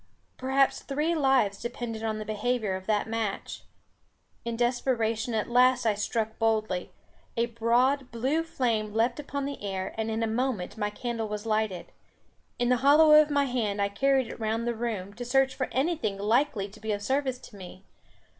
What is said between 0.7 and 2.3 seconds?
three lives depended on the